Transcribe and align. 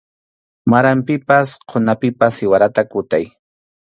Maranpipas 0.73 1.53
qhunapipas 1.73 2.33
siwarata 2.41 2.81
kutay. 2.95 3.25